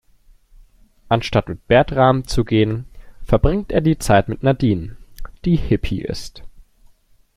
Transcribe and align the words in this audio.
Anstatt 1.09 1.47
mit 1.47 1.67
Bertram 1.67 2.25
zu 2.27 2.43
gehen, 2.43 2.85
verbringt 3.23 3.71
er 3.71 3.81
die 3.81 3.99
Zeit 3.99 4.29
mit 4.29 4.41
Nadine, 4.41 4.97
die 5.45 5.55
Hippie 5.57 6.01
ist. 6.01 6.41